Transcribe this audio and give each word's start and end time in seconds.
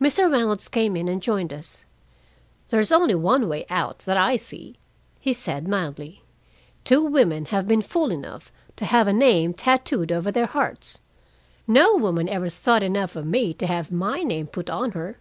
Mr. 0.00 0.28
Reynolds 0.28 0.66
came 0.66 0.96
in 0.96 1.06
and 1.06 1.22
joined 1.22 1.52
us. 1.52 1.84
"There's 2.70 2.90
only 2.90 3.14
one 3.14 3.48
way 3.48 3.64
out 3.70 4.00
that 4.00 4.16
I 4.16 4.34
see," 4.34 4.74
he 5.20 5.32
said 5.32 5.68
mildly. 5.68 6.24
"Two 6.82 7.04
women 7.04 7.44
have 7.44 7.68
been 7.68 7.82
fool 7.82 8.10
enough 8.10 8.50
to 8.74 8.84
have 8.84 9.06
a 9.06 9.12
name 9.12 9.54
tattooed 9.54 10.10
over 10.10 10.32
their 10.32 10.46
hearts. 10.46 10.98
No 11.68 11.94
woman 11.94 12.28
ever 12.28 12.48
thought 12.48 12.82
enough 12.82 13.14
of 13.14 13.24
me 13.24 13.54
to 13.54 13.68
have 13.68 13.92
my 13.92 14.24
name 14.24 14.48
put 14.48 14.68
on 14.68 14.90
her." 14.98 15.20